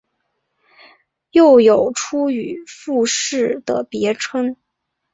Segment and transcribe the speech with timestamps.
[1.29, 4.55] 又有出羽富士的别称。